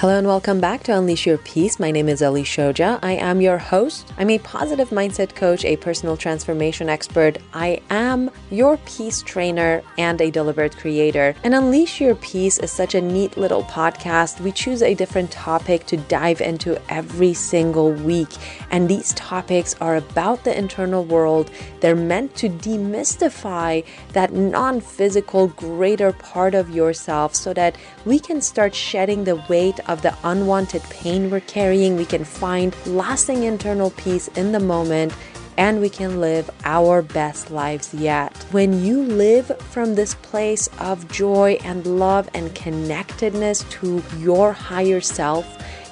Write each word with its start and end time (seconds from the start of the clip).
Hello 0.00 0.16
and 0.16 0.28
welcome 0.28 0.60
back 0.60 0.84
to 0.84 0.96
Unleash 0.96 1.26
Your 1.26 1.38
Peace. 1.38 1.80
My 1.80 1.90
name 1.90 2.08
is 2.08 2.22
Ali 2.22 2.44
Shoja. 2.44 3.00
I 3.02 3.14
am 3.14 3.40
your 3.40 3.58
host. 3.58 4.12
I'm 4.16 4.30
a 4.30 4.38
positive 4.38 4.90
mindset 4.90 5.34
coach, 5.34 5.64
a 5.64 5.76
personal 5.76 6.16
transformation 6.16 6.88
expert. 6.88 7.38
I 7.52 7.80
am 7.90 8.30
your 8.48 8.76
peace 8.86 9.22
trainer 9.22 9.82
and 9.98 10.20
a 10.20 10.30
deliberate 10.30 10.76
creator. 10.76 11.34
And 11.42 11.52
Unleash 11.52 12.00
Your 12.00 12.14
Peace 12.14 12.58
is 12.58 12.70
such 12.70 12.94
a 12.94 13.00
neat 13.00 13.36
little 13.36 13.64
podcast. 13.64 14.40
We 14.40 14.52
choose 14.52 14.82
a 14.82 14.94
different 14.94 15.32
topic 15.32 15.84
to 15.86 15.96
dive 15.96 16.40
into 16.42 16.80
every 16.88 17.34
single 17.34 17.90
week. 17.90 18.30
And 18.70 18.88
these 18.88 19.12
topics 19.14 19.74
are 19.80 19.96
about 19.96 20.44
the 20.44 20.56
internal 20.56 21.04
world. 21.04 21.50
They're 21.80 21.96
meant 21.96 22.36
to 22.36 22.48
demystify 22.48 23.84
that 24.12 24.32
non 24.32 24.80
physical, 24.80 25.48
greater 25.48 26.12
part 26.12 26.54
of 26.54 26.70
yourself 26.70 27.34
so 27.34 27.52
that 27.54 27.74
we 28.04 28.20
can 28.20 28.40
start 28.40 28.76
shedding 28.76 29.24
the 29.24 29.44
weight 29.48 29.80
of 29.88 30.02
the 30.02 30.14
unwanted 30.24 30.82
pain 30.84 31.30
we're 31.30 31.40
carrying. 31.40 31.96
We 31.96 32.04
can 32.04 32.24
find 32.24 32.76
lasting 32.86 33.42
internal 33.42 33.90
peace 33.90 34.28
in 34.28 34.52
the 34.52 34.60
moment 34.60 35.12
and 35.58 35.80
we 35.80 35.90
can 35.90 36.20
live 36.20 36.48
our 36.64 37.02
best 37.02 37.50
lives 37.50 37.92
yet. 37.92 38.36
When 38.52 38.84
you 38.84 39.02
live 39.02 39.50
from 39.70 39.96
this 39.96 40.14
place 40.14 40.68
of 40.78 41.10
joy 41.10 41.58
and 41.64 41.84
love 41.84 42.30
and 42.32 42.54
connectedness 42.54 43.64
to 43.70 44.02
your 44.18 44.52
higher 44.52 45.00
self, 45.00 45.44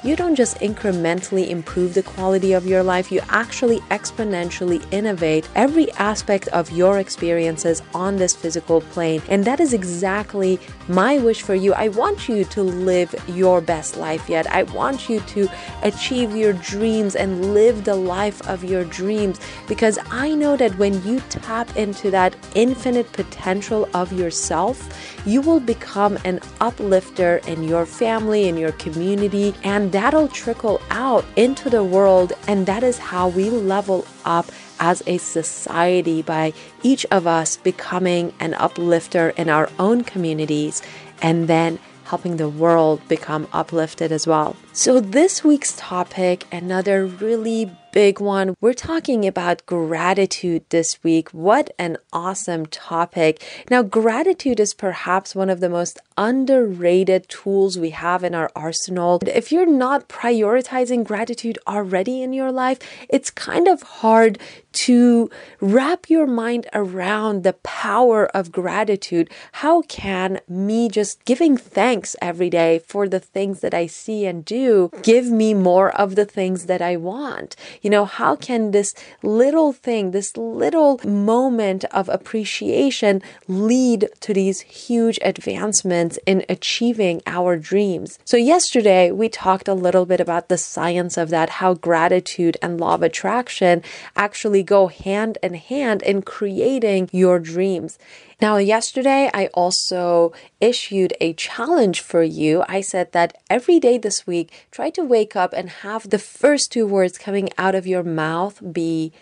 you 0.06 0.14
don't 0.14 0.36
just 0.36 0.58
incrementally 0.60 1.48
improve 1.48 1.92
the 1.94 2.02
quality 2.02 2.52
of 2.52 2.64
your 2.64 2.82
life, 2.82 3.10
you 3.10 3.20
actually 3.28 3.80
exponentially 3.90 4.80
innovate 4.92 5.48
every 5.56 5.90
aspect 5.94 6.46
of 6.48 6.70
your 6.70 7.00
experiences 7.00 7.82
on 7.92 8.14
this 8.16 8.32
physical 8.32 8.80
plane. 8.80 9.20
And 9.28 9.44
that 9.44 9.58
is 9.58 9.72
exactly 9.72 10.60
my 10.86 11.18
wish 11.18 11.42
for 11.42 11.56
you. 11.56 11.74
I 11.74 11.88
want 11.88 12.28
you 12.28 12.44
to 12.44 12.62
live 12.62 13.14
your 13.26 13.60
best 13.60 13.96
life 13.96 14.28
yet. 14.28 14.46
I 14.46 14.62
want 14.62 15.08
you 15.08 15.18
to 15.18 15.48
achieve 15.82 16.36
your 16.36 16.52
dreams 16.52 17.16
and 17.16 17.52
live 17.52 17.84
the 17.84 17.96
life 17.96 18.40
of 18.48 18.62
your 18.62 18.84
dreams 18.84 19.40
because 19.66 19.98
I 20.12 20.34
know 20.34 20.56
that 20.56 20.78
when 20.78 21.04
you 21.04 21.18
tap 21.30 21.76
into 21.76 22.12
that 22.12 22.36
infinite 22.54 23.12
potential 23.12 23.88
of 23.92 24.12
yourself, 24.12 24.88
you 25.26 25.40
will 25.40 25.58
become 25.58 26.16
an 26.24 26.38
uplifter 26.60 27.38
in 27.48 27.64
your 27.64 27.84
family, 27.84 28.46
in 28.46 28.56
your 28.56 28.72
community, 28.72 29.52
and 29.64 29.90
that'll 29.96 30.28
trickle 30.28 30.78
out 30.90 31.24
into 31.36 31.70
the 31.70 31.82
world. 31.82 32.34
And 32.46 32.66
that 32.66 32.82
is 32.82 32.98
how 32.98 33.28
we 33.28 33.48
level 33.48 34.06
up 34.26 34.52
as 34.78 35.02
a 35.06 35.16
society 35.16 36.20
by 36.20 36.52
each 36.82 37.06
of 37.10 37.26
us 37.26 37.56
becoming 37.56 38.34
an 38.38 38.52
uplifter 38.54 39.30
in 39.30 39.48
our 39.48 39.70
own 39.78 40.04
communities 40.04 40.82
and 41.22 41.48
then 41.48 41.78
helping 42.04 42.36
the 42.36 42.48
world 42.48 43.00
become 43.08 43.48
uplifted 43.54 44.12
as 44.12 44.26
well. 44.26 44.54
So, 44.76 45.00
this 45.00 45.42
week's 45.42 45.74
topic, 45.74 46.44
another 46.52 47.06
really 47.06 47.70
big 47.96 48.20
one. 48.20 48.54
We're 48.60 48.74
talking 48.74 49.26
about 49.26 49.64
gratitude 49.64 50.66
this 50.68 51.02
week. 51.02 51.30
What 51.30 51.70
an 51.78 51.96
awesome 52.12 52.66
topic. 52.66 53.42
Now, 53.70 53.82
gratitude 53.82 54.60
is 54.60 54.74
perhaps 54.74 55.34
one 55.34 55.48
of 55.48 55.60
the 55.60 55.70
most 55.70 55.98
underrated 56.18 57.26
tools 57.30 57.78
we 57.78 57.90
have 57.90 58.22
in 58.22 58.34
our 58.34 58.50
arsenal. 58.54 59.20
If 59.26 59.50
you're 59.50 59.64
not 59.64 60.10
prioritizing 60.10 61.04
gratitude 61.04 61.58
already 61.66 62.20
in 62.22 62.34
your 62.34 62.52
life, 62.52 62.78
it's 63.08 63.30
kind 63.30 63.66
of 63.66 63.80
hard 63.80 64.38
to 64.72 65.30
wrap 65.58 66.10
your 66.10 66.26
mind 66.26 66.66
around 66.74 67.44
the 67.44 67.54
power 67.54 68.26
of 68.36 68.52
gratitude. 68.52 69.30
How 69.52 69.80
can 69.82 70.40
me 70.46 70.90
just 70.90 71.24
giving 71.24 71.56
thanks 71.56 72.14
every 72.20 72.50
day 72.50 72.80
for 72.80 73.08
the 73.08 73.20
things 73.20 73.60
that 73.60 73.72
I 73.72 73.86
see 73.86 74.26
and 74.26 74.44
do 74.44 74.65
give 75.02 75.26
me 75.26 75.54
more 75.54 75.90
of 75.98 76.14
the 76.14 76.24
things 76.24 76.66
that 76.66 76.82
I 76.82 76.96
want? 76.96 77.56
You 77.82 77.90
know, 77.90 78.04
how 78.04 78.36
can 78.36 78.70
this 78.70 78.94
little 79.22 79.72
thing, 79.72 80.10
this 80.10 80.36
little 80.36 81.00
moment 81.04 81.84
of 81.86 82.08
appreciation 82.08 83.22
lead 83.48 84.08
to 84.20 84.32
these 84.32 84.60
huge 84.60 85.18
advancements 85.22 86.18
in 86.26 86.44
achieving 86.48 87.22
our 87.26 87.56
dreams? 87.56 88.18
So, 88.24 88.36
yesterday 88.36 89.10
we 89.10 89.28
talked 89.28 89.68
a 89.68 89.74
little 89.74 90.06
bit 90.06 90.20
about 90.20 90.48
the 90.48 90.58
science 90.58 91.16
of 91.16 91.30
that, 91.30 91.48
how 91.60 91.74
gratitude 91.74 92.56
and 92.62 92.80
law 92.80 92.94
of 92.94 93.02
attraction 93.02 93.82
actually 94.16 94.62
go 94.62 94.88
hand 94.88 95.38
in 95.42 95.54
hand 95.54 96.02
in 96.02 96.22
creating 96.22 97.08
your 97.12 97.38
dreams. 97.38 97.98
Now, 98.38 98.58
yesterday 98.58 99.30
I 99.32 99.46
also 99.54 100.32
issued 100.60 101.14
a 101.22 101.32
challenge 101.32 102.00
for 102.00 102.22
you. 102.22 102.64
I 102.68 102.82
said 102.82 103.12
that 103.12 103.38
every 103.48 103.80
day 103.80 103.96
this 103.96 104.26
week, 104.26 104.66
try 104.70 104.90
to 104.90 105.04
wake 105.04 105.34
up 105.34 105.54
and 105.54 105.70
have 105.70 106.10
the 106.10 106.18
first 106.18 106.70
two 106.70 106.86
words 106.86 107.16
coming 107.16 107.48
out 107.56 107.74
of 107.74 107.86
your 107.86 108.02
mouth 108.02 108.60
be 108.72 109.12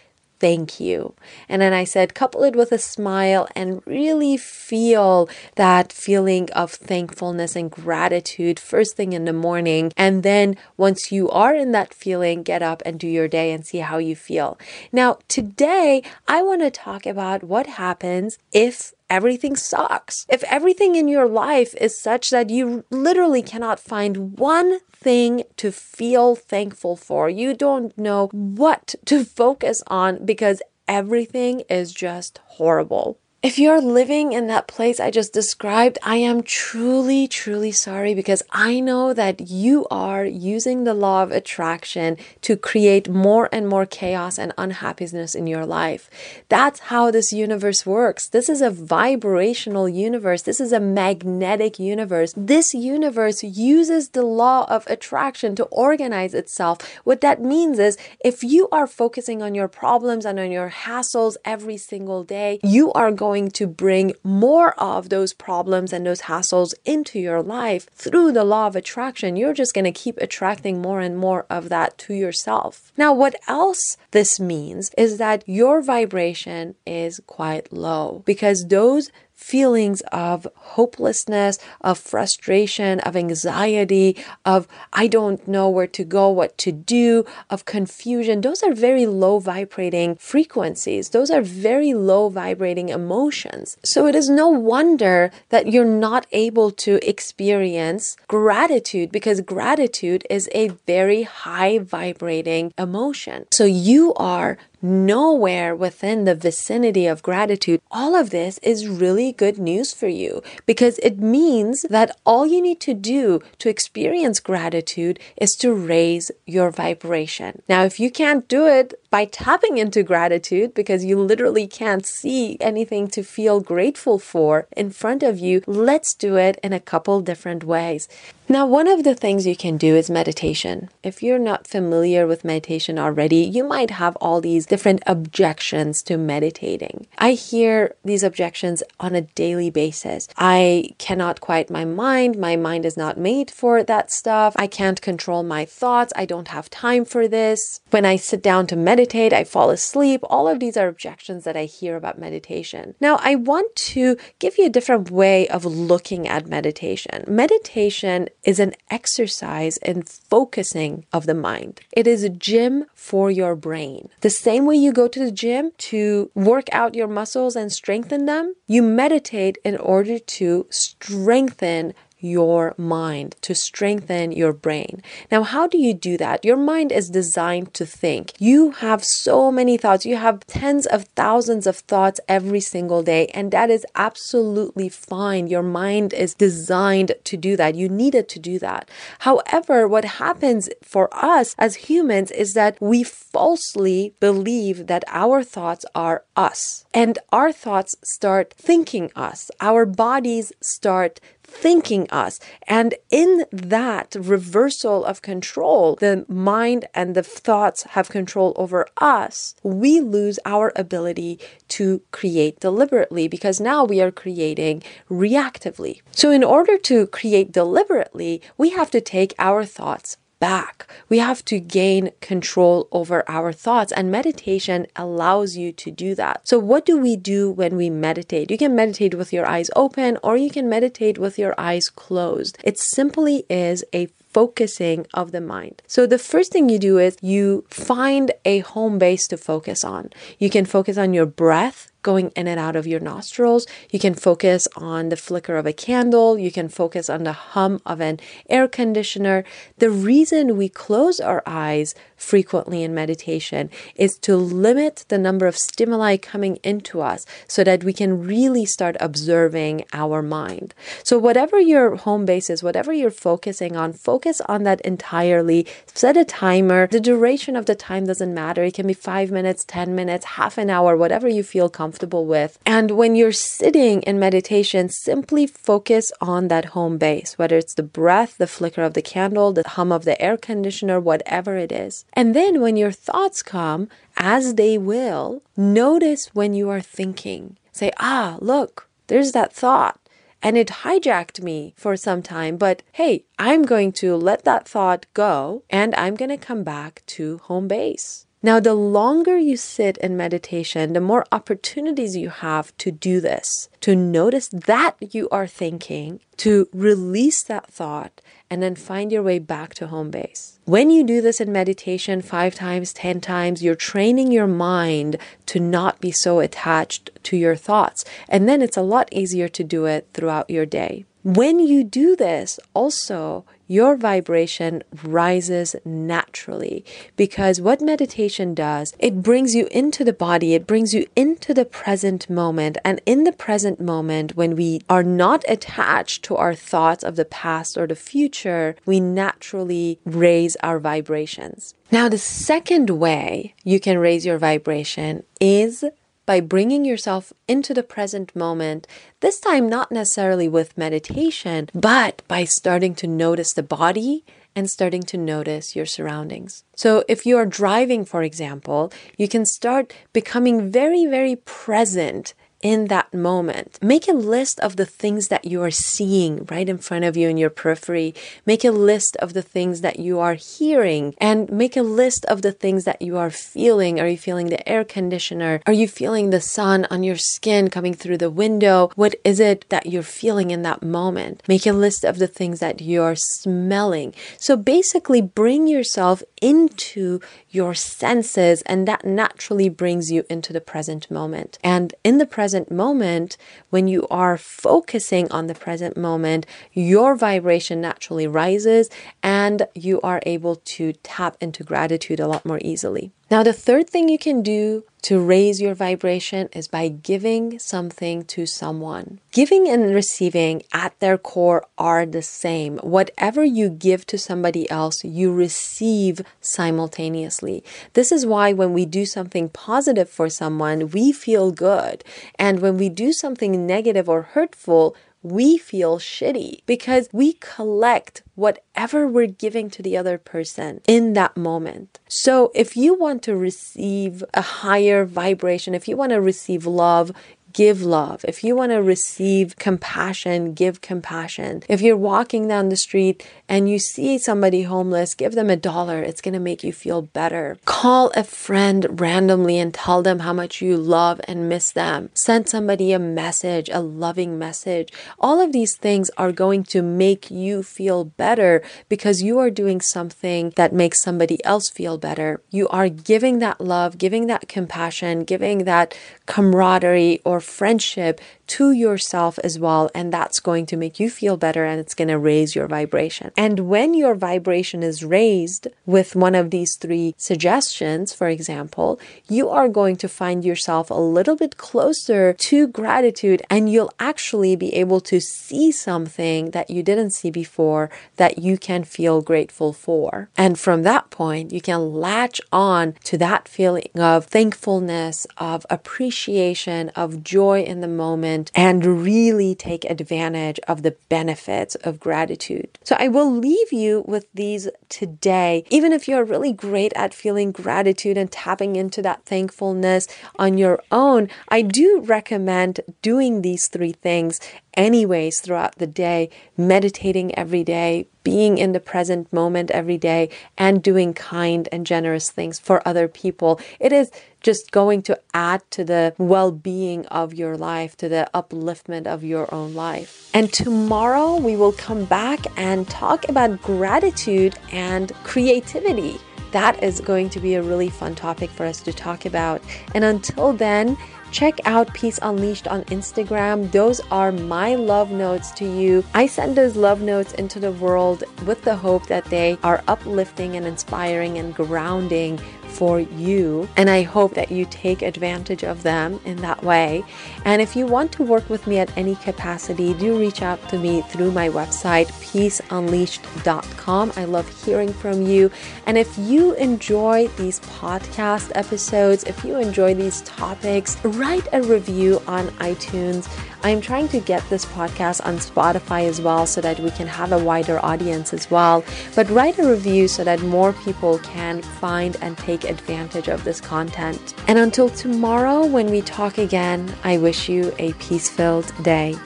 thank 0.40 0.78
you. 0.78 1.14
And 1.48 1.62
then 1.62 1.72
I 1.72 1.84
said, 1.84 2.12
couple 2.12 2.42
it 2.42 2.54
with 2.54 2.70
a 2.72 2.78
smile 2.78 3.48
and 3.54 3.82
really 3.86 4.36
feel 4.36 5.28
that 5.54 5.92
feeling 5.92 6.50
of 6.50 6.72
thankfulness 6.72 7.56
and 7.56 7.70
gratitude 7.70 8.60
first 8.60 8.94
thing 8.94 9.14
in 9.14 9.24
the 9.24 9.32
morning. 9.32 9.92
And 9.96 10.22
then 10.22 10.56
once 10.76 11.10
you 11.10 11.30
are 11.30 11.54
in 11.54 11.72
that 11.72 11.94
feeling, 11.94 12.42
get 12.42 12.62
up 12.62 12.82
and 12.84 13.00
do 13.00 13.08
your 13.08 13.28
day 13.28 13.52
and 13.52 13.64
see 13.64 13.78
how 13.78 13.96
you 13.96 14.14
feel. 14.14 14.58
Now, 14.92 15.18
today 15.28 16.02
I 16.28 16.42
want 16.42 16.60
to 16.60 16.70
talk 16.70 17.06
about 17.06 17.44
what 17.44 17.66
happens 17.66 18.36
if 18.52 18.92
everything 19.10 19.56
sucks. 19.56 20.26
If 20.28 20.42
everything 20.44 20.96
in 20.96 21.08
your 21.08 21.28
life 21.28 21.74
is 21.74 21.98
such 21.98 22.30
that 22.30 22.50
you 22.50 22.84
literally 22.90 23.42
cannot 23.42 23.80
find 23.80 24.38
one 24.38 24.80
thing 24.92 25.44
to 25.56 25.70
feel 25.70 26.34
thankful 26.34 26.96
for, 26.96 27.28
you 27.28 27.54
don't 27.54 27.96
know 27.98 28.28
what 28.32 28.94
to 29.06 29.24
focus 29.24 29.82
on 29.86 30.24
because 30.24 30.62
everything 30.88 31.60
is 31.68 31.92
just 31.92 32.40
horrible. 32.44 33.18
If 33.44 33.58
you're 33.58 33.82
living 33.82 34.32
in 34.32 34.46
that 34.46 34.66
place 34.66 34.98
I 34.98 35.10
just 35.10 35.34
described, 35.34 35.98
I 36.02 36.16
am 36.16 36.42
truly, 36.42 37.28
truly 37.28 37.72
sorry 37.72 38.14
because 38.14 38.42
I 38.50 38.80
know 38.80 39.12
that 39.12 39.50
you 39.50 39.86
are 39.90 40.24
using 40.24 40.84
the 40.84 40.94
law 40.94 41.22
of 41.22 41.30
attraction 41.30 42.16
to 42.40 42.56
create 42.56 43.06
more 43.06 43.50
and 43.52 43.68
more 43.68 43.84
chaos 43.84 44.38
and 44.38 44.54
unhappiness 44.56 45.34
in 45.34 45.46
your 45.46 45.66
life. 45.66 46.08
That's 46.48 46.80
how 46.88 47.10
this 47.10 47.34
universe 47.34 47.84
works. 47.84 48.28
This 48.28 48.48
is 48.48 48.62
a 48.62 48.70
vibrational 48.70 49.90
universe. 49.90 50.40
This 50.40 50.58
is 50.58 50.72
a 50.72 50.80
magnetic 50.80 51.78
universe. 51.78 52.32
This 52.34 52.72
universe 52.72 53.42
uses 53.44 54.08
the 54.08 54.24
law 54.24 54.64
of 54.70 54.86
attraction 54.86 55.54
to 55.56 55.64
organize 55.64 56.32
itself. 56.32 56.78
What 57.04 57.20
that 57.20 57.42
means 57.42 57.78
is 57.78 57.98
if 58.24 58.42
you 58.42 58.70
are 58.72 58.86
focusing 58.86 59.42
on 59.42 59.54
your 59.54 59.68
problems 59.68 60.24
and 60.24 60.40
on 60.40 60.50
your 60.50 60.70
hassles 60.70 61.36
every 61.44 61.76
single 61.76 62.24
day, 62.24 62.58
you 62.62 62.90
are 62.94 63.12
going 63.12 63.33
going 63.34 63.50
to 63.50 63.66
bring 63.66 64.14
more 64.22 64.80
of 64.80 65.08
those 65.08 65.32
problems 65.32 65.92
and 65.92 66.06
those 66.06 66.22
hassles 66.22 66.72
into 66.84 67.18
your 67.18 67.42
life 67.42 67.88
through 67.92 68.30
the 68.30 68.44
law 68.44 68.68
of 68.68 68.76
attraction. 68.76 69.34
You're 69.34 69.52
just 69.52 69.74
going 69.74 69.92
to 69.92 70.02
keep 70.04 70.16
attracting 70.18 70.80
more 70.80 71.00
and 71.00 71.18
more 71.18 71.44
of 71.50 71.68
that 71.68 71.98
to 71.98 72.14
yourself. 72.14 72.92
Now, 72.96 73.12
what 73.12 73.34
else 73.48 73.96
this 74.12 74.38
means 74.38 74.92
is 74.96 75.18
that 75.18 75.42
your 75.48 75.82
vibration 75.82 76.76
is 76.86 77.20
quite 77.26 77.72
low 77.72 78.22
because 78.24 78.68
those 78.68 79.10
feelings 79.44 80.00
of 80.10 80.46
hopelessness, 80.56 81.58
of 81.82 81.98
frustration, 81.98 82.98
of 83.00 83.14
anxiety, 83.14 84.16
of 84.46 84.66
I 84.92 85.06
don't 85.06 85.46
know 85.46 85.68
where 85.68 85.86
to 85.98 86.02
go, 86.02 86.30
what 86.30 86.56
to 86.58 86.72
do, 86.72 87.26
of 87.50 87.66
confusion. 87.66 88.40
Those 88.40 88.62
are 88.62 88.72
very 88.72 89.04
low 89.04 89.38
vibrating 89.38 90.16
frequencies. 90.16 91.10
Those 91.10 91.30
are 91.30 91.42
very 91.42 91.92
low 91.92 92.30
vibrating 92.30 92.88
emotions. 92.88 93.76
So 93.84 94.06
it 94.06 94.14
is 94.14 94.30
no 94.30 94.48
wonder 94.48 95.30
that 95.50 95.70
you're 95.70 95.84
not 95.84 96.26
able 96.32 96.70
to 96.86 96.98
experience 97.06 98.16
gratitude 98.28 99.12
because 99.12 99.42
gratitude 99.42 100.26
is 100.30 100.48
a 100.54 100.68
very 100.86 101.24
high 101.24 101.78
vibrating 101.80 102.72
emotion. 102.78 103.44
So 103.52 103.64
you 103.66 104.14
are 104.14 104.56
nowhere 104.84 105.74
within 105.74 106.24
the 106.24 106.34
vicinity 106.34 107.06
of 107.06 107.22
gratitude, 107.22 107.80
all 107.90 108.14
of 108.14 108.30
this 108.30 108.58
is 108.58 108.86
really 108.86 109.32
good 109.32 109.58
news 109.58 109.94
for 109.94 110.08
you 110.08 110.42
because 110.66 110.98
it 110.98 111.18
means 111.18 111.82
that 111.88 112.16
all 112.26 112.46
you 112.46 112.60
need 112.60 112.80
to 112.80 112.92
do 112.92 113.40
to 113.58 113.70
experience 113.70 114.38
gratitude 114.40 115.18
is 115.40 115.52
to 115.52 115.72
raise 115.72 116.30
your 116.46 116.70
vibration. 116.70 117.62
Now, 117.68 117.84
if 117.84 117.98
you 117.98 118.10
can't 118.10 118.46
do 118.46 118.66
it 118.66 118.92
by 119.14 119.24
tapping 119.26 119.78
into 119.78 120.02
gratitude 120.02 120.74
because 120.74 121.04
you 121.04 121.16
literally 121.16 121.68
can't 121.68 122.04
see 122.04 122.56
anything 122.60 123.06
to 123.06 123.22
feel 123.22 123.60
grateful 123.60 124.18
for 124.18 124.66
in 124.76 124.90
front 124.90 125.22
of 125.22 125.38
you. 125.38 125.62
Let's 125.68 126.14
do 126.14 126.34
it 126.34 126.58
in 126.64 126.72
a 126.72 126.80
couple 126.80 127.20
different 127.20 127.62
ways. 127.62 128.08
Now, 128.46 128.66
one 128.66 128.88
of 128.88 129.04
the 129.04 129.14
things 129.14 129.46
you 129.46 129.56
can 129.56 129.78
do 129.78 129.96
is 129.96 130.10
meditation. 130.10 130.90
If 131.02 131.22
you're 131.22 131.38
not 131.38 131.66
familiar 131.66 132.26
with 132.26 132.44
meditation 132.44 132.98
already, 132.98 133.36
you 133.36 133.64
might 133.64 133.92
have 133.92 134.16
all 134.16 134.42
these 134.42 134.66
different 134.66 135.02
objections 135.06 136.02
to 136.02 136.18
meditating. 136.18 137.06
I 137.16 137.32
hear 137.32 137.94
these 138.04 138.22
objections 138.22 138.82
on 139.00 139.14
a 139.14 139.22
daily 139.22 139.70
basis. 139.70 140.28
I 140.36 140.90
cannot 140.98 141.40
quiet 141.40 141.70
my 141.70 141.86
mind. 141.86 142.36
My 142.36 142.56
mind 142.56 142.84
is 142.84 142.98
not 142.98 143.16
made 143.16 143.50
for 143.50 143.82
that 143.84 144.10
stuff. 144.10 144.52
I 144.56 144.66
can't 144.66 145.00
control 145.00 145.42
my 145.42 145.64
thoughts. 145.64 146.12
I 146.14 146.26
don't 146.26 146.48
have 146.48 146.68
time 146.68 147.06
for 147.06 147.26
this. 147.26 147.80
When 147.90 148.04
I 148.04 148.16
sit 148.16 148.42
down 148.42 148.66
to 148.66 148.76
meditate, 148.76 149.03
I 149.12 149.44
fall 149.44 149.70
asleep. 149.70 150.22
All 150.24 150.48
of 150.48 150.60
these 150.60 150.76
are 150.76 150.88
objections 150.88 151.44
that 151.44 151.56
I 151.56 151.64
hear 151.64 151.96
about 151.96 152.18
meditation. 152.18 152.94
Now, 153.00 153.18
I 153.20 153.34
want 153.34 153.74
to 153.76 154.16
give 154.38 154.56
you 154.58 154.66
a 154.66 154.70
different 154.70 155.10
way 155.10 155.46
of 155.48 155.64
looking 155.64 156.26
at 156.26 156.46
meditation. 156.46 157.24
Meditation 157.28 158.28
is 158.44 158.58
an 158.58 158.74
exercise 158.90 159.76
in 159.78 160.02
focusing 160.02 161.04
of 161.12 161.26
the 161.26 161.34
mind. 161.34 161.80
It 161.92 162.06
is 162.06 162.24
a 162.24 162.28
gym 162.28 162.86
for 162.94 163.30
your 163.30 163.54
brain. 163.54 164.08
The 164.22 164.30
same 164.30 164.64
way 164.64 164.76
you 164.76 164.92
go 164.92 165.06
to 165.08 165.20
the 165.24 165.30
gym 165.32 165.72
to 165.90 166.30
work 166.34 166.68
out 166.72 166.94
your 166.94 167.08
muscles 167.08 167.56
and 167.56 167.70
strengthen 167.70 168.26
them, 168.26 168.54
you 168.66 168.82
meditate 168.82 169.58
in 169.64 169.76
order 169.76 170.18
to 170.18 170.66
strengthen 170.70 171.94
your 172.24 172.74
mind, 172.78 173.36
to 173.42 173.54
strengthen 173.54 174.32
your 174.32 174.52
brain. 174.52 175.02
Now, 175.30 175.42
how 175.42 175.66
do 175.66 175.76
you 175.78 175.92
do 175.92 176.16
that? 176.16 176.44
Your 176.44 176.56
mind 176.56 176.90
is 176.90 177.10
designed 177.10 177.74
to 177.74 177.84
think. 177.84 178.32
You 178.38 178.70
have 178.72 179.04
so 179.04 179.52
many 179.52 179.76
thoughts. 179.76 180.06
You 180.06 180.16
have 180.16 180.46
tens 180.46 180.86
of 180.86 181.04
thousands 181.16 181.66
of 181.66 181.76
thoughts 181.76 182.20
every 182.26 182.60
single 182.60 183.02
day, 183.02 183.26
and 183.28 183.50
that 183.52 183.68
is 183.70 183.84
absolutely 183.94 184.88
fine. 184.88 185.46
Your 185.48 185.62
mind 185.62 186.14
is 186.14 186.34
designed 186.34 187.12
to 187.24 187.36
do 187.36 187.56
that. 187.56 187.74
You 187.74 187.88
need 187.88 188.14
it 188.14 188.28
to 188.30 188.38
do 188.38 188.58
that. 188.58 188.88
However, 189.20 189.86
what 189.86 190.04
happens 190.04 190.70
for 190.82 191.08
us 191.12 191.54
as 191.58 191.74
humans 191.90 192.30
is 192.30 192.54
that 192.54 192.78
we 192.80 193.02
falsely 193.02 194.14
believe 194.18 194.86
that 194.86 195.04
our 195.08 195.42
thoughts 195.42 195.84
are 195.94 196.24
us, 196.36 196.86
and 196.94 197.18
our 197.32 197.52
thoughts 197.52 197.94
start 198.02 198.54
thinking 198.56 199.10
us. 199.14 199.50
Our 199.60 199.84
bodies 199.84 200.52
start 200.62 201.20
thinking 201.44 202.08
us. 202.10 202.40
And 202.66 202.94
in 203.10 203.44
that 203.52 204.16
reversal 204.18 205.04
of 205.04 205.22
control, 205.22 205.96
the 205.96 206.24
mind 206.28 206.86
and 206.94 207.14
the 207.14 207.22
thoughts 207.22 207.84
have 207.84 208.08
control 208.08 208.52
over 208.56 208.86
us, 208.98 209.54
we 209.62 210.00
lose 210.00 210.38
our 210.44 210.72
ability 210.74 211.38
to 211.68 212.02
create 212.10 212.60
deliberately 212.60 213.28
because 213.28 213.60
now 213.60 213.84
we 213.84 214.00
are 214.00 214.10
creating 214.10 214.82
reactively. 215.10 216.00
So, 216.10 216.30
in 216.30 216.44
order 216.44 216.78
to 216.78 217.06
create 217.06 217.52
deliberately, 217.52 218.42
we 218.56 218.70
have 218.70 218.90
to 218.90 219.00
take 219.00 219.34
our 219.38 219.64
thoughts 219.64 220.16
back. 220.44 220.86
We 221.08 221.18
have 221.20 221.42
to 221.46 221.58
gain 221.58 222.10
control 222.20 222.86
over 222.92 223.18
our 223.36 223.50
thoughts, 223.50 223.92
and 223.92 224.10
meditation 224.10 224.86
allows 224.94 225.56
you 225.56 225.72
to 225.82 225.90
do 225.90 226.14
that. 226.16 226.36
So, 226.50 226.58
what 226.58 226.84
do 226.84 226.98
we 226.98 227.16
do 227.16 227.50
when 227.50 227.76
we 227.76 227.88
meditate? 227.88 228.50
You 228.50 228.58
can 228.58 228.74
meditate 228.74 229.14
with 229.14 229.32
your 229.32 229.46
eyes 229.46 229.70
open, 229.74 230.18
or 230.22 230.36
you 230.36 230.50
can 230.50 230.68
meditate 230.68 231.16
with 231.16 231.38
your 231.38 231.54
eyes 231.56 231.88
closed. 231.88 232.58
It 232.62 232.78
simply 232.78 233.46
is 233.48 233.84
a 233.94 234.08
focusing 234.34 235.06
of 235.14 235.30
the 235.30 235.40
mind. 235.40 235.80
So 235.86 236.06
the 236.06 236.18
first 236.18 236.52
thing 236.52 236.68
you 236.68 236.80
do 236.90 236.98
is 236.98 237.16
you 237.22 237.64
find 237.70 238.32
a 238.44 238.58
home 238.74 238.98
base 238.98 239.28
to 239.28 239.36
focus 239.36 239.84
on. 239.84 240.10
You 240.38 240.50
can 240.50 240.64
focus 240.66 240.98
on 240.98 241.14
your 241.14 241.28
breath 241.42 241.92
going 242.04 242.30
in 242.36 242.46
and 242.46 242.60
out 242.60 242.76
of 242.76 242.86
your 242.86 243.00
nostrils. 243.00 243.66
You 243.90 243.98
can 243.98 244.14
focus 244.14 244.68
on 244.76 245.08
the 245.08 245.16
flicker 245.16 245.56
of 245.56 245.66
a 245.66 245.72
candle. 245.72 246.38
You 246.38 246.52
can 246.52 246.68
focus 246.68 247.10
on 247.10 247.24
the 247.24 247.32
hum 247.32 247.80
of 247.84 248.00
an 248.00 248.20
air 248.48 248.68
conditioner. 248.68 249.42
The 249.78 249.90
reason 249.90 250.56
we 250.56 250.68
close 250.68 251.18
our 251.18 251.42
eyes 251.46 251.96
frequently 252.16 252.82
in 252.82 252.94
meditation 252.94 253.70
is 253.96 254.16
to 254.18 254.36
limit 254.36 255.04
the 255.08 255.18
number 255.18 255.46
of 255.46 255.56
stimuli 255.56 256.16
coming 256.16 256.56
into 256.62 257.00
us 257.00 257.26
so 257.48 257.64
that 257.64 257.82
we 257.82 257.92
can 257.92 258.24
really 258.24 258.64
start 258.64 258.96
observing 259.00 259.84
our 259.92 260.22
mind. 260.22 260.74
So, 261.02 261.18
whatever 261.18 261.58
your 261.58 261.96
home 261.96 262.24
base 262.24 262.50
is, 262.50 262.62
whatever 262.62 262.92
you're 262.92 263.10
focusing 263.10 263.76
on, 263.76 263.92
focus 263.94 264.40
on 264.42 264.62
that 264.64 264.80
entirely. 264.82 265.66
Set 265.94 266.16
a 266.16 266.24
timer. 266.24 266.86
The 266.86 267.00
duration 267.00 267.56
of 267.56 267.66
the 267.66 267.74
time 267.74 268.04
doesn't 268.06 268.34
matter. 268.34 268.62
It 268.62 268.74
can 268.74 268.86
be 268.86 268.94
five 268.94 269.30
minutes, 269.30 269.64
10 269.64 269.94
minutes, 269.94 270.24
half 270.36 270.58
an 270.58 270.68
hour, 270.68 270.96
whatever 270.96 271.28
you 271.28 271.42
feel 271.42 271.70
comfortable 271.70 271.93
comfortable 271.94 272.26
with. 272.26 272.58
And 272.66 272.90
when 272.90 273.14
you're 273.14 273.30
sitting 273.30 274.02
in 274.02 274.18
meditation, 274.18 274.88
simply 274.88 275.46
focus 275.46 276.10
on 276.20 276.48
that 276.48 276.74
home 276.74 276.98
base, 276.98 277.38
whether 277.38 277.56
it's 277.56 277.74
the 277.74 277.84
breath, 277.84 278.36
the 278.36 278.48
flicker 278.48 278.82
of 278.82 278.94
the 278.94 279.02
candle, 279.02 279.52
the 279.52 279.62
hum 279.64 279.92
of 279.92 280.04
the 280.04 280.20
air 280.20 280.36
conditioner, 280.36 280.98
whatever 280.98 281.56
it 281.56 281.70
is. 281.70 282.04
And 282.12 282.34
then 282.34 282.60
when 282.60 282.76
your 282.76 282.90
thoughts 282.90 283.44
come, 283.44 283.88
as 284.16 284.54
they 284.54 284.76
will, 284.76 285.42
notice 285.56 286.34
when 286.34 286.52
you 286.52 286.68
are 286.68 286.80
thinking. 286.80 287.58
Say, 287.70 287.92
ah, 288.00 288.38
look, 288.40 288.88
there's 289.06 289.30
that 289.32 289.52
thought 289.52 290.00
and 290.42 290.58
it 290.58 290.82
hijacked 290.84 291.42
me 291.42 291.74
for 291.76 291.96
some 291.96 292.22
time. 292.22 292.56
But 292.56 292.82
hey, 292.92 293.24
I'm 293.38 293.62
going 293.62 293.92
to 294.02 294.16
let 294.16 294.44
that 294.44 294.66
thought 294.68 295.06
go 295.14 295.62
and 295.70 295.94
I'm 295.94 296.16
going 296.16 296.30
to 296.30 296.46
come 296.48 296.64
back 296.64 297.02
to 297.14 297.38
home 297.38 297.68
base. 297.68 298.23
Now, 298.44 298.60
the 298.60 298.74
longer 298.74 299.38
you 299.38 299.56
sit 299.56 299.96
in 299.96 300.18
meditation, 300.18 300.92
the 300.92 301.00
more 301.00 301.24
opportunities 301.32 302.14
you 302.14 302.28
have 302.28 302.76
to 302.76 302.90
do 302.90 303.18
this, 303.18 303.70
to 303.80 303.96
notice 303.96 304.48
that 304.48 304.96
you 305.00 305.30
are 305.30 305.46
thinking, 305.46 306.20
to 306.36 306.68
release 306.74 307.42
that 307.44 307.72
thought, 307.72 308.20
and 308.50 308.62
then 308.62 308.74
find 308.74 309.10
your 309.10 309.22
way 309.22 309.38
back 309.38 309.72
to 309.76 309.86
home 309.86 310.10
base. 310.10 310.58
When 310.66 310.90
you 310.90 311.04
do 311.04 311.22
this 311.22 311.40
in 311.40 311.52
meditation 311.52 312.20
five 312.20 312.54
times, 312.54 312.92
10 312.92 313.22
times, 313.22 313.62
you're 313.62 313.74
training 313.74 314.30
your 314.30 314.46
mind 314.46 315.16
to 315.46 315.58
not 315.58 316.02
be 316.02 316.12
so 316.12 316.40
attached 316.40 317.12
to 317.22 317.38
your 317.38 317.56
thoughts. 317.56 318.04
And 318.28 318.46
then 318.46 318.60
it's 318.60 318.76
a 318.76 318.82
lot 318.82 319.08
easier 319.10 319.48
to 319.48 319.64
do 319.64 319.86
it 319.86 320.08
throughout 320.12 320.50
your 320.50 320.66
day. 320.66 321.06
When 321.24 321.58
you 321.58 321.84
do 321.84 322.16
this, 322.16 322.60
also, 322.74 323.46
your 323.66 323.96
vibration 323.96 324.82
rises 325.02 325.74
naturally 325.82 326.84
because 327.16 327.62
what 327.62 327.80
meditation 327.80 328.52
does, 328.52 328.92
it 328.98 329.22
brings 329.22 329.54
you 329.54 329.66
into 329.70 330.04
the 330.04 330.12
body, 330.12 330.52
it 330.52 330.66
brings 330.66 330.92
you 330.92 331.06
into 331.16 331.54
the 331.54 331.64
present 331.64 332.28
moment. 332.28 332.76
And 332.84 333.00
in 333.06 333.24
the 333.24 333.32
present 333.32 333.80
moment, 333.80 334.36
when 334.36 334.54
we 334.54 334.82
are 334.90 335.02
not 335.02 335.46
attached 335.48 336.24
to 336.24 336.36
our 336.36 336.54
thoughts 336.54 337.02
of 337.02 337.16
the 337.16 337.24
past 337.24 337.78
or 337.78 337.86
the 337.86 337.96
future, 337.96 338.76
we 338.84 339.00
naturally 339.00 339.98
raise 340.04 340.56
our 340.56 340.78
vibrations. 340.78 341.74
Now, 341.90 342.10
the 342.10 342.18
second 342.18 342.90
way 342.90 343.54
you 343.64 343.80
can 343.80 343.96
raise 343.96 344.26
your 344.26 344.36
vibration 344.36 345.22
is 345.40 345.86
by 346.26 346.40
bringing 346.40 346.84
yourself 346.84 347.32
into 347.46 347.74
the 347.74 347.82
present 347.82 348.34
moment, 348.34 348.86
this 349.20 349.40
time 349.40 349.68
not 349.68 349.92
necessarily 349.92 350.48
with 350.48 350.78
meditation, 350.78 351.68
but 351.74 352.22
by 352.28 352.44
starting 352.44 352.94
to 352.96 353.06
notice 353.06 353.52
the 353.52 353.62
body 353.62 354.24
and 354.56 354.70
starting 354.70 355.02
to 355.02 355.18
notice 355.18 355.74
your 355.74 355.86
surroundings. 355.86 356.64
So, 356.76 357.04
if 357.08 357.26
you 357.26 357.36
are 357.36 357.46
driving, 357.46 358.04
for 358.04 358.22
example, 358.22 358.92
you 359.16 359.28
can 359.28 359.44
start 359.44 359.92
becoming 360.12 360.70
very, 360.70 361.06
very 361.06 361.36
present 361.36 362.34
in 362.64 362.86
that 362.86 363.12
moment. 363.12 363.78
Make 363.82 364.08
a 364.08 364.14
list 364.14 364.58
of 364.60 364.76
the 364.76 364.86
things 364.86 365.28
that 365.28 365.44
you 365.44 365.62
are 365.62 365.70
seeing 365.70 366.46
right 366.46 366.66
in 366.66 366.78
front 366.78 367.04
of 367.04 367.14
you 367.14 367.28
in 367.28 367.36
your 367.36 367.50
periphery. 367.50 368.14
Make 368.46 368.64
a 368.64 368.72
list 368.72 369.16
of 369.18 369.34
the 369.34 369.42
things 369.42 369.82
that 369.82 369.98
you 369.98 370.18
are 370.18 370.34
hearing 370.34 371.14
and 371.18 371.52
make 371.52 371.76
a 371.76 371.82
list 371.82 372.24
of 372.24 372.40
the 372.40 372.52
things 372.52 372.84
that 372.84 373.02
you 373.02 373.18
are 373.18 373.30
feeling. 373.30 374.00
Are 374.00 374.08
you 374.08 374.16
feeling 374.16 374.48
the 374.48 374.66
air 374.66 374.82
conditioner? 374.82 375.60
Are 375.66 375.74
you 375.74 375.86
feeling 375.86 376.30
the 376.30 376.40
sun 376.40 376.86
on 376.90 377.02
your 377.04 377.16
skin 377.16 377.68
coming 377.68 377.92
through 377.92 378.18
the 378.18 378.30
window? 378.30 378.90
What 378.96 379.14
is 379.24 379.38
it 379.38 379.66
that 379.68 379.84
you're 379.84 380.02
feeling 380.02 380.50
in 380.50 380.62
that 380.62 380.82
moment? 380.82 381.42
Make 381.46 381.66
a 381.66 381.72
list 381.74 382.02
of 382.02 382.18
the 382.18 382.26
things 382.26 382.60
that 382.60 382.80
you're 382.80 383.14
smelling. 383.14 384.14
So 384.38 384.56
basically, 384.56 385.20
bring 385.20 385.66
yourself 385.66 386.22
into 386.44 387.20
your 387.48 387.72
senses, 387.72 388.60
and 388.66 388.86
that 388.86 389.02
naturally 389.02 389.70
brings 389.70 390.12
you 390.12 390.26
into 390.28 390.52
the 390.52 390.60
present 390.60 391.10
moment. 391.10 391.58
And 391.64 391.94
in 392.04 392.18
the 392.18 392.26
present 392.26 392.70
moment, 392.70 393.38
when 393.70 393.88
you 393.88 394.06
are 394.10 394.36
focusing 394.36 395.32
on 395.32 395.46
the 395.46 395.54
present 395.54 395.96
moment, 395.96 396.44
your 396.74 397.16
vibration 397.16 397.80
naturally 397.80 398.26
rises 398.26 398.90
and 399.22 399.66
you 399.74 400.02
are 400.02 400.20
able 400.26 400.56
to 400.56 400.92
tap 401.02 401.38
into 401.40 401.64
gratitude 401.64 402.20
a 402.20 402.28
lot 402.28 402.44
more 402.44 402.60
easily. 402.60 403.10
Now, 403.30 403.42
the 403.42 403.54
third 403.54 403.88
thing 403.88 404.10
you 404.10 404.18
can 404.18 404.42
do 404.42 404.84
to 405.04 405.20
raise 405.20 405.60
your 405.60 405.74
vibration 405.74 406.48
is 406.54 406.66
by 406.66 406.88
giving 406.88 407.58
something 407.58 408.24
to 408.24 408.46
someone. 408.46 409.20
Giving 409.32 409.68
and 409.68 409.94
receiving 409.94 410.62
at 410.72 410.98
their 410.98 411.18
core 411.18 411.66
are 411.76 412.06
the 412.06 412.22
same. 412.22 412.78
Whatever 412.78 413.44
you 413.44 413.68
give 413.68 414.06
to 414.06 414.16
somebody 414.16 414.68
else, 414.70 415.04
you 415.04 415.30
receive 415.30 416.22
simultaneously. 416.40 417.62
This 417.92 418.12
is 418.12 418.24
why 418.24 418.54
when 418.54 418.72
we 418.72 418.86
do 418.86 419.04
something 419.04 419.50
positive 419.50 420.08
for 420.08 420.30
someone, 420.30 420.88
we 420.88 421.12
feel 421.12 421.50
good. 421.50 422.02
And 422.38 422.60
when 422.60 422.78
we 422.78 422.88
do 422.88 423.12
something 423.12 423.66
negative 423.66 424.08
or 424.08 424.22
hurtful, 424.22 424.96
we 425.24 425.56
feel 425.56 425.98
shitty 425.98 426.60
because 426.66 427.08
we 427.10 427.32
collect 427.34 428.22
whatever 428.34 429.08
we're 429.08 429.26
giving 429.26 429.70
to 429.70 429.82
the 429.82 429.96
other 429.96 430.18
person 430.18 430.82
in 430.86 431.14
that 431.14 431.36
moment. 431.36 431.98
So 432.08 432.52
if 432.54 432.76
you 432.76 432.94
want 432.94 433.22
to 433.22 433.34
receive 433.34 434.22
a 434.34 434.42
higher 434.42 435.04
vibration, 435.06 435.74
if 435.74 435.88
you 435.88 435.96
want 435.96 436.10
to 436.10 436.20
receive 436.20 436.66
love, 436.66 437.10
give 437.54 437.82
love. 437.82 438.24
If 438.26 438.44
you 438.44 438.54
want 438.56 438.72
to 438.72 438.82
receive 438.82 439.56
compassion, 439.56 440.52
give 440.52 440.80
compassion. 440.80 441.62
If 441.68 441.80
you're 441.80 441.96
walking 441.96 442.48
down 442.48 442.68
the 442.68 442.76
street 442.76 443.26
and 443.48 443.70
you 443.70 443.78
see 443.78 444.18
somebody 444.18 444.62
homeless, 444.62 445.14
give 445.14 445.34
them 445.34 445.48
a 445.48 445.56
dollar. 445.56 446.02
It's 446.02 446.20
going 446.20 446.34
to 446.34 446.40
make 446.40 446.64
you 446.64 446.72
feel 446.72 447.00
better. 447.00 447.56
Call 447.64 448.10
a 448.14 448.24
friend 448.24 449.00
randomly 449.00 449.58
and 449.58 449.72
tell 449.72 450.02
them 450.02 450.18
how 450.18 450.32
much 450.32 450.60
you 450.60 450.76
love 450.76 451.20
and 451.28 451.48
miss 451.48 451.70
them. 451.70 452.10
Send 452.14 452.48
somebody 452.48 452.92
a 452.92 452.98
message, 452.98 453.70
a 453.72 453.80
loving 453.80 454.38
message. 454.38 454.92
All 455.20 455.40
of 455.40 455.52
these 455.52 455.76
things 455.76 456.10
are 456.18 456.32
going 456.32 456.64
to 456.64 456.82
make 456.82 457.30
you 457.30 457.62
feel 457.62 458.04
better 458.04 458.62
because 458.88 459.22
you 459.22 459.38
are 459.38 459.50
doing 459.50 459.80
something 459.80 460.52
that 460.56 460.72
makes 460.72 461.02
somebody 461.02 461.42
else 461.44 461.70
feel 461.70 461.98
better. 461.98 462.42
You 462.50 462.66
are 462.68 462.88
giving 462.88 463.38
that 463.38 463.60
love, 463.60 463.96
giving 463.96 464.26
that 464.26 464.48
compassion, 464.48 465.22
giving 465.22 465.64
that 465.64 465.96
camaraderie 466.26 467.20
or 467.24 467.40
friendship 467.44 468.20
to 468.46 468.72
yourself 468.72 469.38
as 469.42 469.58
well. 469.58 469.90
And 469.94 470.12
that's 470.12 470.40
going 470.40 470.66
to 470.66 470.76
make 470.76 471.00
you 471.00 471.10
feel 471.10 471.36
better 471.36 471.64
and 471.64 471.80
it's 471.80 471.94
going 471.94 472.08
to 472.08 472.18
raise 472.18 472.54
your 472.54 472.66
vibration. 472.66 473.32
And 473.36 473.60
when 473.60 473.94
your 473.94 474.14
vibration 474.14 474.82
is 474.82 475.04
raised 475.04 475.68
with 475.86 476.14
one 476.14 476.34
of 476.34 476.50
these 476.50 476.76
three 476.76 477.14
suggestions, 477.16 478.12
for 478.12 478.28
example, 478.28 479.00
you 479.28 479.48
are 479.48 479.68
going 479.68 479.96
to 479.96 480.08
find 480.08 480.44
yourself 480.44 480.90
a 480.90 480.94
little 480.94 481.36
bit 481.36 481.56
closer 481.56 482.32
to 482.32 482.66
gratitude 482.66 483.42
and 483.48 483.70
you'll 483.70 483.92
actually 483.98 484.56
be 484.56 484.74
able 484.74 485.00
to 485.00 485.20
see 485.20 485.72
something 485.72 486.50
that 486.50 486.70
you 486.70 486.82
didn't 486.82 487.10
see 487.10 487.30
before 487.30 487.90
that 488.16 488.38
you 488.38 488.58
can 488.58 488.84
feel 488.84 489.22
grateful 489.22 489.72
for. 489.72 490.28
And 490.36 490.58
from 490.58 490.82
that 490.82 491.10
point, 491.10 491.52
you 491.52 491.60
can 491.60 491.92
latch 491.92 492.40
on 492.52 492.94
to 493.04 493.18
that 493.18 493.48
feeling 493.48 493.90
of 493.94 494.26
thankfulness, 494.26 495.26
of 495.38 495.66
appreciation, 495.70 496.90
of 496.90 497.22
joy 497.34 497.58
in 497.62 497.80
the 497.80 497.88
moment, 498.06 498.52
and 498.54 499.02
really 499.10 499.56
take 499.56 499.84
advantage 499.86 500.60
of 500.68 500.84
the 500.84 500.94
benefits 501.08 501.74
of 501.86 501.98
gratitude. 501.98 502.78
So 502.84 502.94
I 502.96 503.08
will 503.08 503.30
leave 503.48 503.72
you 503.72 504.04
with 504.06 504.26
these 504.32 504.68
today. 504.88 505.64
Even 505.68 505.92
if 505.92 506.06
you're 506.06 506.24
really 506.24 506.52
great 506.52 506.92
at 506.94 507.12
feeling 507.12 507.50
gratitude 507.50 508.16
and 508.16 508.30
tapping 508.30 508.76
into 508.76 509.02
that 509.02 509.24
thankfulness 509.24 510.06
on 510.44 510.58
your 510.58 510.78
own, 510.92 511.28
I 511.48 511.62
do 511.62 511.88
recommend 512.04 512.80
doing 513.02 513.42
these 513.42 513.66
three 513.66 513.96
things 514.08 514.38
anyways 514.74 515.40
throughout 515.40 515.74
the 515.78 515.88
day, 515.88 516.30
meditating 516.56 517.34
every 517.36 517.64
day, 517.64 518.06
being 518.24 518.58
in 518.58 518.72
the 518.72 518.80
present 518.80 519.32
moment 519.32 519.70
every 519.70 519.98
day, 519.98 520.28
and 520.58 520.82
doing 520.82 521.14
kind 521.14 521.68
and 521.70 521.86
generous 521.86 522.30
things 522.30 522.58
for 522.58 522.86
other 522.86 523.06
people. 523.06 523.60
It 523.78 523.92
is 523.92 524.10
just 524.40 524.72
going 524.72 525.02
to 525.02 525.18
add 525.32 525.62
to 525.70 525.84
the 525.84 526.14
well 526.18 526.50
being 526.50 527.06
of 527.06 527.32
your 527.34 527.56
life, 527.56 527.96
to 527.98 528.08
the 528.08 528.28
upliftment 528.34 529.06
of 529.06 529.22
your 529.22 529.52
own 529.54 529.74
life. 529.74 530.30
And 530.34 530.52
tomorrow 530.52 531.36
we 531.36 531.54
will 531.56 531.72
come 531.72 532.04
back 532.04 532.40
and 532.56 532.88
talk 532.88 533.28
about 533.28 533.62
gratitude 533.62 534.56
and 534.72 535.12
creativity. 535.22 536.18
That 536.52 536.82
is 536.82 537.00
going 537.00 537.30
to 537.30 537.40
be 537.40 537.54
a 537.54 537.62
really 537.62 537.88
fun 537.88 538.14
topic 538.14 538.48
for 538.50 538.64
us 538.64 538.80
to 538.82 538.92
talk 538.92 539.26
about. 539.26 539.60
And 539.94 540.04
until 540.04 540.52
then, 540.52 540.96
Check 541.34 541.58
out 541.64 541.92
Peace 541.94 542.20
Unleashed 542.22 542.68
on 542.68 542.84
Instagram. 542.84 543.68
Those 543.72 544.00
are 544.12 544.30
my 544.30 544.76
love 544.76 545.10
notes 545.10 545.50
to 545.54 545.64
you. 545.64 546.04
I 546.14 546.28
send 546.28 546.56
those 546.56 546.76
love 546.76 547.02
notes 547.02 547.32
into 547.32 547.58
the 547.58 547.72
world 547.72 548.22
with 548.46 548.62
the 548.62 548.76
hope 548.76 549.08
that 549.08 549.24
they 549.24 549.58
are 549.64 549.82
uplifting 549.88 550.54
and 550.54 550.64
inspiring 550.64 551.38
and 551.38 551.52
grounding 551.52 552.38
for 552.74 553.00
you. 553.00 553.68
And 553.76 553.88
I 553.88 554.02
hope 554.02 554.34
that 554.34 554.50
you 554.50 554.66
take 554.66 555.02
advantage 555.02 555.62
of 555.64 555.82
them 555.82 556.20
in 556.24 556.36
that 556.38 556.62
way. 556.62 557.04
And 557.44 557.62
if 557.62 557.76
you 557.76 557.86
want 557.86 558.12
to 558.12 558.22
work 558.22 558.48
with 558.50 558.66
me 558.66 558.78
at 558.78 558.96
any 558.96 559.14
capacity, 559.16 559.94
do 559.94 560.18
reach 560.18 560.42
out 560.42 560.68
to 560.70 560.78
me 560.78 561.02
through 561.02 561.32
my 561.32 561.48
website, 561.48 562.06
peaceunleashed.com. 562.20 564.12
I 564.16 564.24
love 564.24 564.64
hearing 564.64 564.92
from 564.92 565.22
you. 565.22 565.50
And 565.86 565.96
if 565.96 566.16
you 566.18 566.54
enjoy 566.54 567.28
these 567.36 567.60
podcast 567.60 568.50
episodes, 568.54 569.24
if 569.24 569.44
you 569.44 569.56
enjoy 569.58 569.94
these 569.94 570.22
topics, 570.22 571.02
write 571.04 571.46
a 571.52 571.62
review 571.62 572.20
on 572.26 572.48
iTunes. 572.58 573.28
I'm 573.62 573.80
trying 573.80 574.08
to 574.08 574.20
get 574.20 574.46
this 574.50 574.66
podcast 574.66 575.24
on 575.24 575.36
Spotify 575.36 576.06
as 576.06 576.20
well 576.20 576.44
so 576.46 576.60
that 576.60 576.78
we 576.80 576.90
can 576.90 577.06
have 577.06 577.32
a 577.32 577.42
wider 577.42 577.82
audience 577.82 578.34
as 578.34 578.50
well. 578.50 578.84
But 579.16 579.30
write 579.30 579.58
a 579.58 579.66
review 579.66 580.06
so 580.06 580.22
that 580.22 580.42
more 580.42 580.74
people 580.74 581.18
can 581.20 581.62
find 581.62 582.16
and 582.20 582.36
take 582.64 582.70
advantage 582.70 583.28
of 583.28 583.44
this 583.44 583.60
content. 583.60 584.34
And 584.48 584.58
until 584.58 584.88
tomorrow, 584.88 585.66
when 585.66 585.90
we 585.90 586.02
talk 586.02 586.38
again, 586.38 586.94
I 587.04 587.18
wish 587.18 587.48
you 587.48 587.74
a 587.78 587.92
peace 587.94 588.28
filled 588.28 588.72
day. 588.82 589.16